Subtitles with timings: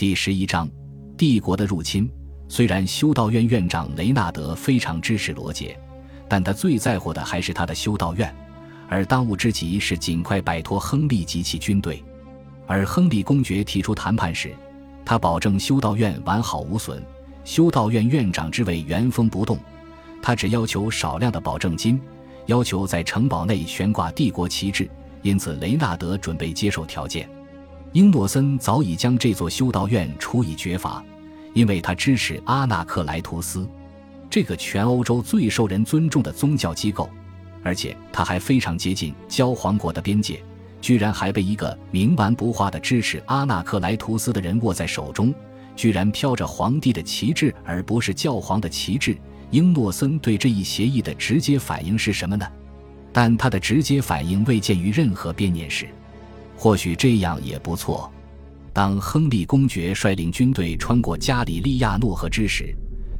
[0.00, 0.66] 第十一章，
[1.18, 2.10] 帝国的入侵。
[2.48, 5.78] 虽然修道院院长雷纳德非常支持罗杰，
[6.26, 8.34] 但他最在乎的还是他的修道院，
[8.88, 12.02] 而当务之急是尽快摆脱亨利及其军队。
[12.66, 14.56] 而亨利公爵提出谈判时，
[15.04, 17.02] 他保证修道院完好无损，
[17.44, 19.58] 修道院院长之位原封不动，
[20.22, 22.00] 他只要求少量的保证金，
[22.46, 24.90] 要求在城堡内悬挂帝国旗帜。
[25.20, 27.28] 因此，雷纳德准备接受条件。
[27.92, 31.04] 英诺森早已将这座修道院处以绝罚。
[31.52, 33.68] 因为他支持阿纳克莱图斯，
[34.30, 37.10] 这个全欧洲最受人尊重的宗教机构，
[37.64, 40.40] 而且他还非常接近教皇国的边界，
[40.80, 45.34] 居然还被一个冥顽不化的支持阿纳克莱图斯的人握在手中，
[45.74, 49.18] 居然飘着皇帝的旗帜而不是教皇的旗帜。
[49.50, 52.46] 英诺森对这一协议的直接反应是什么呢？
[53.12, 55.88] 但他的直接反应未见于任何编年史，
[56.60, 58.12] 或许这样也不错。
[58.70, 62.76] 当亨利公爵率领军队穿过加里利亚诺河之时，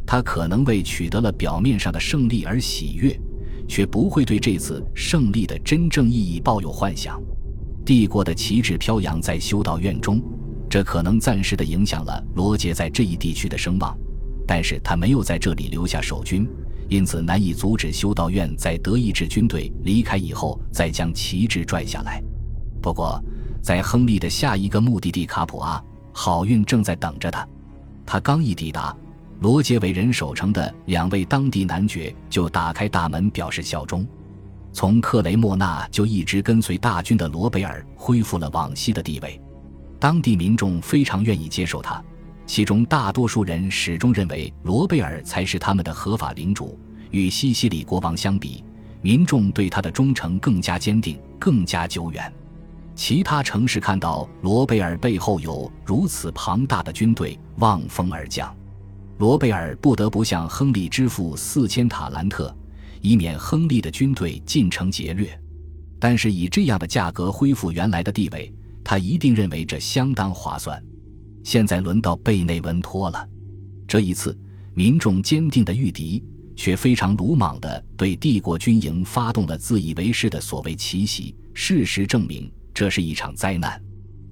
[0.07, 3.19] 他可能为取得了表面上的胜利而喜悦，
[3.67, 7.19] 却不会对这次胜利的真正意义抱有幻想。
[7.83, 10.21] 帝国的旗帜飘扬在修道院中，
[10.69, 13.97] 这可能暂时的影响了罗杰在这一地区的声望，
[14.47, 16.47] 但是他没有在这里留下守军，
[16.91, 22.23] 因此难以阻止修道院在德意志军队离开以后再将旗帜拽下来。
[22.83, 23.23] 不过，
[23.63, 27.47] 在亨利的下一个目的地卡普阿，好运正在等着他。
[28.05, 28.97] 他刚一抵达，
[29.41, 34.07] 罗杰为人守城的两位当地男爵就打开大门表示效忠。
[34.73, 39.41] 从克雷莫纳就一直跟随大军的罗贝尔恢复了往昔的地位，
[39.99, 42.03] 当地民众非常愿意接受他，
[42.47, 46.79] 其中大多数人始终认为罗贝尔才是他们的合法领主。
[47.11, 48.65] 与西西里国王相比，
[49.03, 52.33] 民众对他的忠诚更加坚定，更加久远。
[53.01, 58.55] 其他城市看到罗贝尔背后有如此庞大的军队望风而降，
[59.17, 62.55] 罗贝尔不得不向亨利支付四千塔兰特，
[63.01, 65.41] 以免亨利的军队进城劫掠。
[65.99, 68.53] 但是以这样的价格恢复原来的地位，
[68.85, 70.79] 他一定认为这相当划算。
[71.43, 73.27] 现在轮到贝内文托了，
[73.89, 74.39] 这一次
[74.75, 76.23] 民众坚定的御敌，
[76.55, 81.35] 却非常鲁莽地对帝国军营发动了自以为是的所谓奇袭。
[81.55, 82.53] 事实证明。
[82.81, 83.79] 这是一场灾难，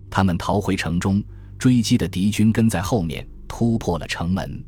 [0.09, 1.23] 他们逃回城中，
[1.59, 4.65] 追击的敌军跟在后面，突破了城门。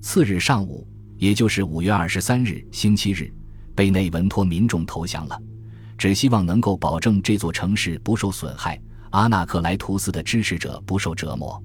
[0.00, 3.28] 次日上午，也就是五月二十三日星期日，
[3.74, 5.36] 贝内文托民众投降了，
[5.98, 11.60] 只希望能够保证这座城市不受损害，阿纳克莱图斯的支持者不受折磨。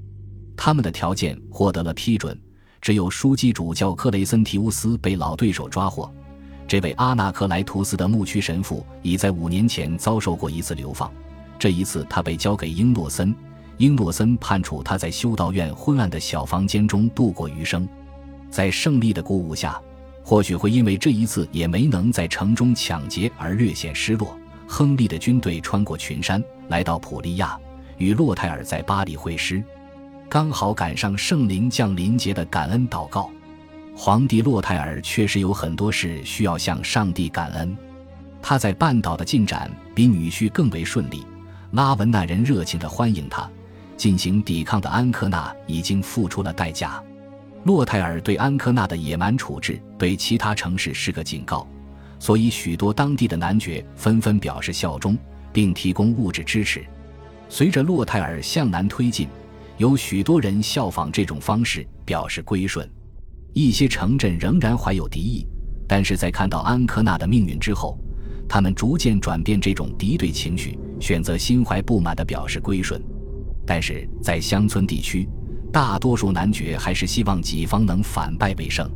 [0.58, 2.36] 他们的条件获得了批准，
[2.82, 6.12] 只有枢机主教克雷森提乌斯被老对手抓获。
[6.68, 11.14] 这位阿纳克莱图斯的牧区神父已在五年前遭受过一次流放。
[11.62, 13.36] 这一次，他被交给英诺森，
[13.78, 17.88] 英诺森判处他在修道院昏暗的小房间中度过余生。
[18.50, 19.80] 在胜利的鼓舞下，
[20.24, 24.36] 或许会因为这一次也没能在城中抢劫而略显失落。
[24.68, 27.56] 亨利的军队穿过群山，来到普利亚，
[28.00, 29.64] 与洛泰尔在巴黎会师，
[30.28, 33.30] 刚好赶上圣灵降临节的感恩祷告。
[33.96, 37.78] 皇帝洛泰尔确实有很多事需要向上帝感恩，
[38.42, 41.24] 他在半岛的进展比女婿更为顺利。
[41.72, 43.50] 拉文纳人热情地欢迎他，
[43.96, 47.02] 进行抵抗的安科纳已经付出了代价。
[47.64, 51.66] 洛泰尔对安科纳的野蛮处置对其他城市是个警告，
[52.20, 55.18] 所以许多当地的男爵纷纷表示效忠，
[55.54, 56.86] 并提供物质支持。
[57.48, 59.30] 随着洛泰尔向南推进，
[59.78, 62.90] 有许多人效仿这种方式表示归顺。
[63.54, 65.48] 一些城镇仍然怀有敌意，
[65.88, 67.98] 但是在看到安科纳的命运之后。
[68.54, 73.02] 他们逐渐转变这种敌对情绪，选择心怀不满地表示归顺。
[73.66, 75.26] 但是在乡村地区，
[75.72, 78.92] 大多数男爵还是希望己方能反败为胜。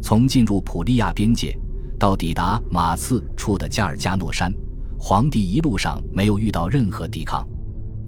[0.00, 1.54] 从进入普利亚边界
[1.98, 4.50] 到抵达马刺处的加尔加诺山，
[4.98, 7.46] 皇帝一路上没有遇到任何抵抗。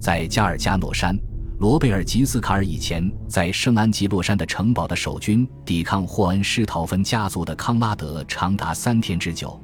[0.01, 1.15] 在加尔加诺山，
[1.59, 9.61] 罗贝尔吉斯卡尔以前在圣安吉洛山的城堡的守军抵抗霍恩施陶芬家族的康拉德长达三天之久。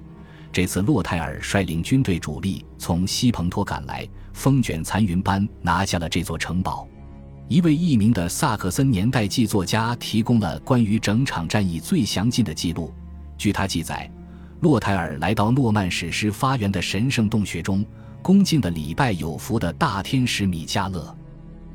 [0.55, 6.87] 这次，洛泰尔率领军队主力从西蓬托赶来，风卷残云般拿下了这座城堡。
[7.49, 12.93] 一位佚名的萨克森年代记作家提供了关于整场战役最详尽的记录。
[13.37, 14.09] 据他记载，
[14.61, 17.85] 洛泰尔来到诺曼史诗发源的神圣洞穴中，
[18.21, 21.13] 恭敬地礼拜有福的大天使米迦勒。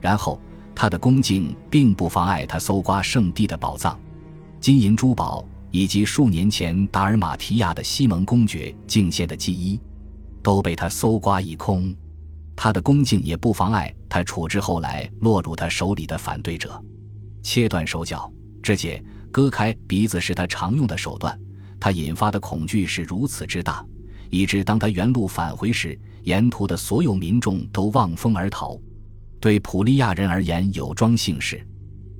[0.01, 0.41] 然后，
[0.75, 4.01] 他的恭敬并不妨碍他搜刮圣地的宝藏，
[4.59, 5.45] 金银珠宝。
[5.71, 9.81] 以及数年前达尔马提亚的西蒙公爵敬献的祭衣，
[10.43, 11.95] 都被他搜刮一空。
[12.57, 16.79] 他的恭敬也不妨碍他处置后来落入他手里的反对者，
[17.43, 18.31] 切断手脚、
[18.63, 19.03] 肢解、
[19.33, 21.39] 割开鼻子是他常用的手段。
[21.79, 23.83] 他引发的恐惧是如此之大，
[24.29, 28.79] 以致当他原路返回时，沿途的所有民众都望风而逃。
[29.41, 31.67] 对普利亚人而言，有桩幸事。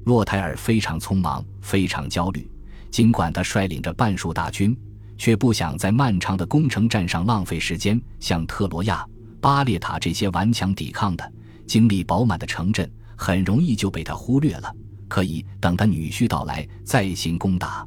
[0.07, 2.50] 洛泰尔非常匆忙，非常焦虑。
[2.91, 4.77] 尽管他率领着半数大军，
[5.17, 8.01] 却不想在漫长的攻城战上浪费时间。
[8.19, 9.07] 像特罗亚、
[9.41, 11.33] 巴列塔这些顽强抵抗的、
[11.67, 14.75] 精力饱满的城镇，很容易就被他忽略了。
[15.09, 17.85] 可以等他女婿到来再行攻打。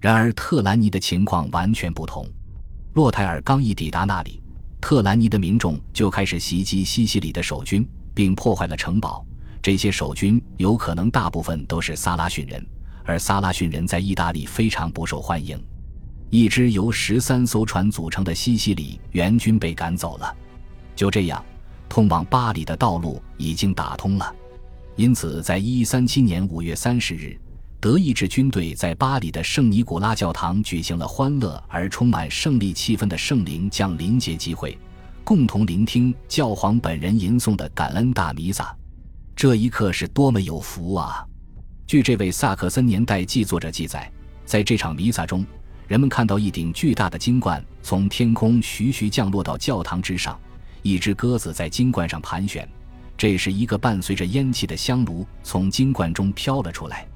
[0.00, 2.26] 然而特兰尼的情况完全不同。
[2.94, 4.42] 洛泰尔刚一抵达那里，
[4.80, 9.26] 特兰尼的民众就开始袭击西西里的守军，并破坏了城堡。
[9.62, 12.66] 这些守军有可能大部分都是萨拉逊人，
[13.04, 15.62] 而萨拉逊人在意大利非常不受欢迎。
[16.30, 20.34] 一支由十三艘船组成的西西里援军被赶走了。
[20.96, 21.44] 就这样，
[21.88, 24.34] 通往巴黎的道路已经打通了。
[24.96, 27.38] 因此，在一三七年五月三十日，
[27.80, 34.78] 德意志军队在巴黎的圣尼古拉教堂举行了欢乐而充满胜利气氛的圣灵降临节集会，
[35.22, 38.74] 共同聆听教皇本人吟诵的感恩大弥撒。
[39.36, 41.26] 这一刻是多么有福啊！
[41.86, 44.10] 据这位萨克森年代记作者记载，
[44.46, 45.44] 在这场弥撒中，
[45.86, 50.38] 人们看到一顶巨大的金冠从天空徐徐降落到教堂之上，
[50.80, 52.66] 一只鸽子在金冠上盘旋。
[53.18, 57.06] 这时，一个伴随着烟气的香炉从金冠中飘了出来，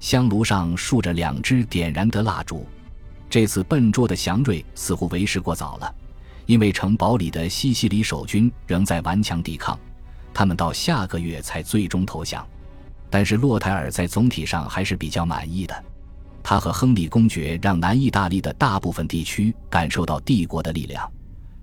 [0.00, 2.66] 香炉上竖着两只点燃的蜡烛。
[3.28, 5.94] 这次笨拙的祥瑞似乎为时过早了，
[6.46, 9.78] 因为城堡里的西西里守军仍在顽强抵抗。
[10.32, 12.46] 他们到下个月才最终投降，
[13.10, 15.84] 但是洛泰尔在总体上还是比较满意的。
[16.42, 21.10] 他和亨利公爵让南意大利的大部分地区感受到帝国的力量。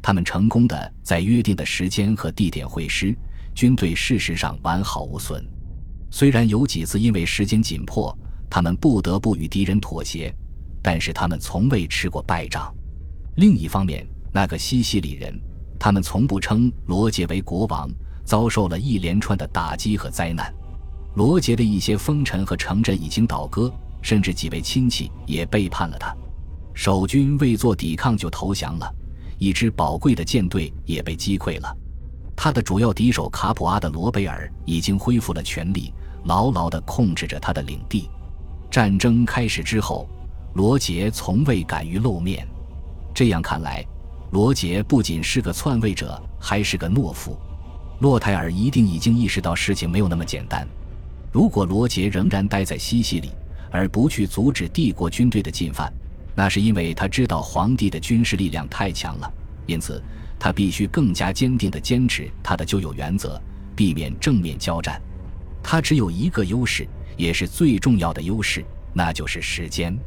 [0.02, 3.16] 他们成功的在约定的时间和地点会师，
[3.56, 5.46] 军队事实上完好无损。
[6.12, 8.18] 虽然有几次因为时间紧迫，
[8.50, 10.34] 他们不得不与敌人妥协，
[10.82, 12.74] 但是他们从未吃过败仗。
[13.36, 15.34] 另一方面，那个西西里人，
[15.80, 17.90] 他们从不称罗杰为国王。
[18.26, 20.50] 遭受了一连串的打击和灾难，
[21.16, 23.72] 罗杰的一些封臣和城镇已经倒戈，
[24.02, 26.16] 甚至几位亲戚也背叛了他。
[26.74, 28.92] 守军未做抵抗就投降了，
[29.38, 31.78] 一支宝贵的舰队也被击溃了。
[32.36, 35.94] 他的主要敌手卡普阿的罗贝尔已经恢复了权力，
[36.26, 38.10] 牢牢地控制着他的领地。
[38.72, 40.10] 战争开始之后，
[40.56, 42.48] 罗杰从未敢于露面。
[43.14, 43.86] 这样看来，
[44.32, 47.38] 罗杰不仅是个篡位者，还是个懦夫。
[48.00, 50.68] 洛泰尔一定已经意识到事情没有那么简单。
[51.34, 53.32] 如果罗杰仍然待在西西里，
[53.72, 55.92] 而不去阻止帝国军队的进犯，
[56.36, 59.34] 那是因为他知道皇帝的军事力量太强了。
[59.66, 60.00] 因此，
[60.38, 63.42] 他必须更加坚定地坚持他的旧有原则，
[63.76, 65.02] 避免正面交战。
[65.64, 66.88] 他只有一个优势，
[67.18, 68.64] 也是最重要的优势，
[68.94, 69.98] 那就是时间。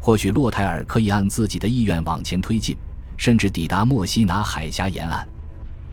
[0.00, 2.76] 或许洛泰尔可以按自己的意愿往前推进，
[3.16, 5.26] 甚至抵达墨西拿海峡沿岸。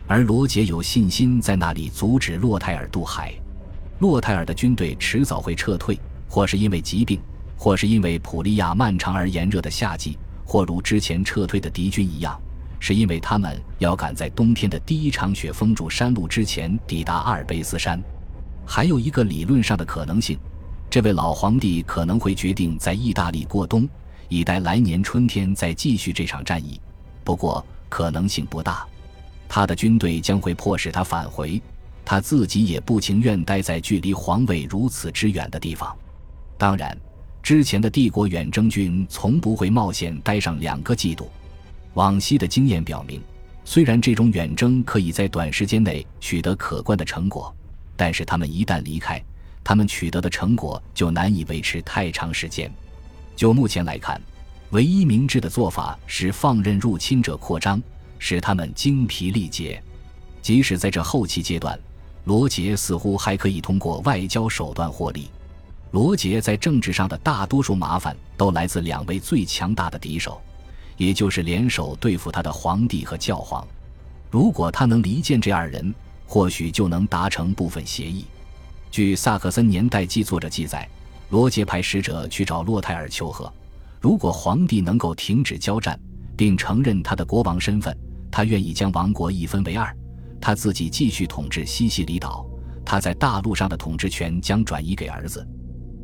[0.06, 3.34] 而罗杰有信心在那里阻止洛泰尔渡海，
[4.00, 5.98] 洛泰尔的军队迟早会撤退，
[6.28, 7.20] 或是因为疾病，
[7.56, 12.40] 或是因为普利亚漫长而炎热的夏季，或如之前撤退的敌军一样，
[12.78, 18.00] 是因为他们要赶在冬天的第一场雪封住山路之前抵达阿尔卑斯山。
[18.64, 20.38] 还有一个理论上的可能性，
[20.88, 23.88] 这位老皇帝可能会决定在意大利过冬，
[24.28, 26.80] 以待来年春天再继续这场战役。
[27.24, 28.86] 不过可能性不大。
[29.48, 31.60] 他的军队将会迫使他返回，
[32.10, 35.94] 他自己也不情愿待在距离皇位如此之远的地方。
[36.56, 36.96] 当然，
[37.42, 41.30] 之前的帝国远征军从不会冒险待上两个季度。
[41.92, 43.20] 往昔的经验表明，
[43.62, 47.54] 虽然这种远征可以在短时间内取得可观的成果，
[47.94, 49.22] 但是他们一旦离开，
[49.62, 52.72] 他们取得的成果就难以维持太长时间。
[53.36, 54.18] 就目前来看，
[54.70, 57.78] 唯一明智的做法是放任入侵者扩张。
[58.18, 59.80] 使他们精疲力竭，
[60.40, 61.78] 即使在这后期阶段，
[62.28, 65.30] 罗杰似乎还可以通过外交手段获利。
[65.92, 70.38] 罗杰在政治上的大多数麻烦都来自两位最强大的敌手，
[70.98, 73.66] 也就是联手对付他的皇帝和教皇。
[74.30, 75.94] 如果他能离间这二人，
[76.26, 78.26] 或许就能达成部分协议。
[78.90, 80.86] 据萨克森年代记作者记载，
[81.30, 83.50] 罗杰派使者去找洛泰尔求和，
[84.02, 85.98] 如果皇帝能够停止交战，
[86.36, 87.96] 并承认他的国王身份。
[88.30, 89.96] 他愿意将王国一分为二，
[90.40, 92.46] 他自己继续统治西西里岛，
[92.84, 95.46] 他在大陆上的统治权将转移给儿子，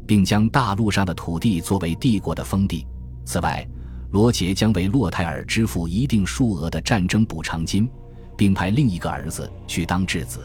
[0.07, 2.87] 并将大陆上的土地作为帝国的封地。
[3.25, 3.67] 此外，
[4.11, 7.89] 罗杰将为洛泰尔支付一定数额的战争补偿金，
[8.37, 10.41] 并派另一个儿子去当质子。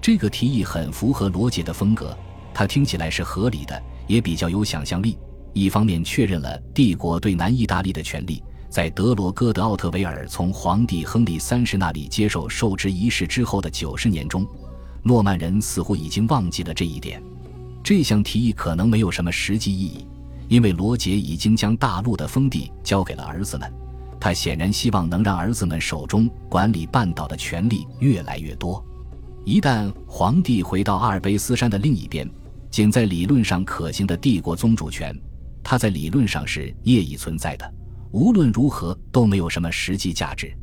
[0.00, 2.16] 这个提议很符合罗杰的风格，
[2.52, 5.18] 他听起来是合理的，也比较有想象力。
[5.52, 14.46] 一方面确认了帝国对南意大利的权利，在德罗戈德奥特维尔从皇帝亨利三世那里接受受职仪式之后的九十年中，
[15.02, 17.22] 诺曼人似乎已经忘记了这一点。
[17.84, 20.06] 这项提议可能没有什么实际意义，
[20.48, 23.70] 因为罗杰已经将大陆的封地交给了儿子们。
[24.18, 28.82] 他显然希望能让儿子们手中管理半岛的权力越来越多。
[29.44, 32.26] 一旦皇帝回到阿尔卑斯山的另一边，
[32.70, 35.14] 仅在理论上可行的帝国宗主权。
[35.62, 37.70] 它在理论上是业已存在的，
[38.12, 40.54] 无论如何都没有什么实际价值。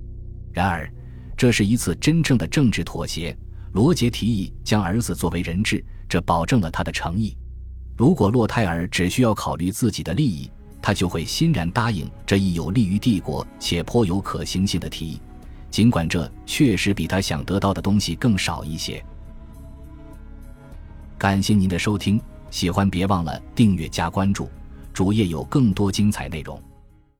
[0.53, 0.91] 然而，
[1.35, 3.35] 这是一次真正的政治妥协。
[3.73, 7.37] 罗杰提议将儿子作为人质，这保证了他的诚意。
[7.95, 10.49] 如果洛泰尔只需要考虑自己的利益，
[10.81, 15.21] 他就会欣然答应这一有利于帝国且颇有可行性的提议，
[15.69, 19.03] 尽管这确实比他想得到的东西更少一些。
[21.17, 24.49] 感谢您的收听，喜欢别忘了订阅加关注。
[24.93, 26.61] 主页有更多精彩内容。